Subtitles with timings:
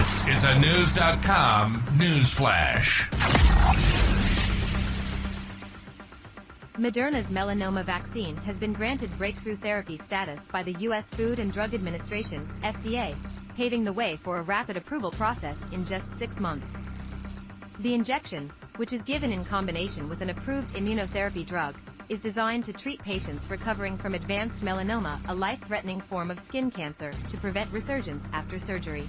[0.00, 3.10] This is a News.com news flash.
[6.78, 11.04] Moderna's melanoma vaccine has been granted breakthrough therapy status by the U.S.
[11.10, 13.14] Food and Drug Administration, FDA,
[13.54, 16.74] paving the way for a rapid approval process in just six months.
[17.80, 21.76] The injection, which is given in combination with an approved immunotherapy drug,
[22.08, 27.12] is designed to treat patients recovering from advanced melanoma, a life-threatening form of skin cancer,
[27.28, 29.06] to prevent resurgence after surgery.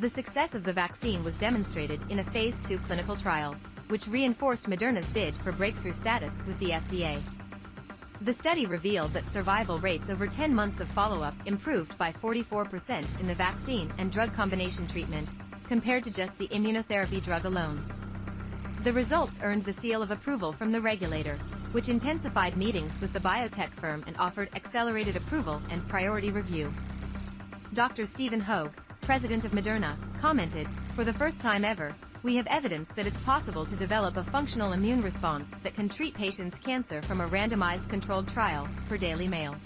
[0.00, 3.54] The success of the vaccine was demonstrated in a phase 2 clinical trial,
[3.88, 7.22] which reinforced Moderna's bid for breakthrough status with the FDA.
[8.22, 13.26] The study revealed that survival rates over 10 months of follow-up improved by 44% in
[13.26, 15.28] the vaccine and drug combination treatment,
[15.68, 17.84] compared to just the immunotherapy drug alone.
[18.84, 21.36] The results earned the seal of approval from the regulator,
[21.72, 26.72] which intensified meetings with the biotech firm and offered accelerated approval and priority review.
[27.74, 28.06] Dr.
[28.06, 33.06] Stephen Hoge, president of Moderna, commented, For the first time ever, we have evidence that
[33.06, 37.28] it's possible to develop a functional immune response that can treat patients' cancer from a
[37.28, 39.56] randomized controlled trial, per Daily Mail.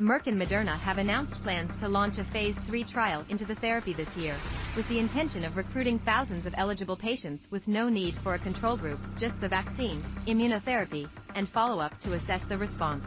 [0.00, 3.92] Merck and Moderna have announced plans to launch a phase 3 trial into the therapy
[3.92, 4.34] this year,
[4.74, 8.76] with the intention of recruiting thousands of eligible patients with no need for a control
[8.76, 13.04] group, just the vaccine, immunotherapy, and follow-up to assess the response.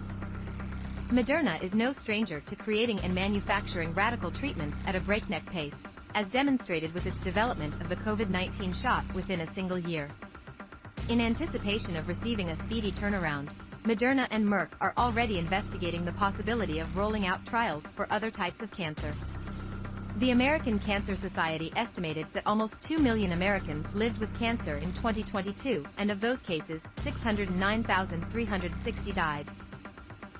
[1.11, 5.75] Moderna is no stranger to creating and manufacturing radical treatments at a breakneck pace,
[6.15, 10.09] as demonstrated with its development of the COVID-19 shot within a single year.
[11.07, 13.51] In anticipation of receiving a speedy turnaround,
[13.83, 18.61] Moderna and Merck are already investigating the possibility of rolling out trials for other types
[18.61, 19.13] of cancer.
[20.17, 25.85] The American Cancer Society estimated that almost 2 million Americans lived with cancer in 2022,
[25.99, 29.51] and of those cases, 609,360 died.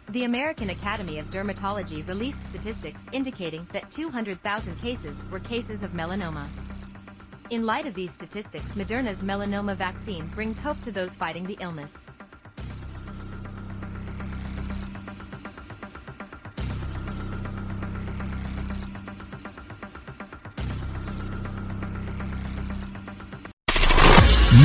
[0.10, 6.48] The American Academy of Dermatology released statistics indicating that 200,000 cases were cases of melanoma.
[7.50, 11.92] In light of these statistics, Moderna's melanoma vaccine brings hope to those fighting the illness.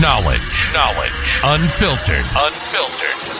[0.00, 0.72] Knowledge.
[0.72, 1.12] Knowledge.
[1.44, 2.24] Unfiltered.
[2.36, 3.39] Unfiltered.